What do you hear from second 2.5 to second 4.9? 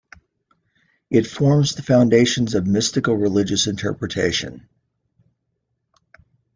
of mystical religious interpretation.